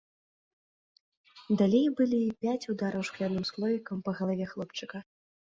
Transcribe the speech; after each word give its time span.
Далей 1.61 1.85
былі 2.01 2.21
пяць 2.45 2.65
удараў 2.75 3.05
шкляным 3.11 3.47
слоікам 3.51 3.97
па 4.09 4.15
галаве 4.23 4.45
хлопчыка. 4.57 4.97